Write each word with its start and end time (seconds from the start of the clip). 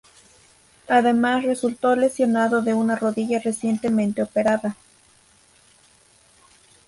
Además 0.87 1.43
resultó 1.45 1.95
lesionado 1.95 2.63
de 2.63 2.73
una 2.73 2.95
rodilla 2.95 3.37
recientemente 3.37 4.23
operada. 4.23 4.75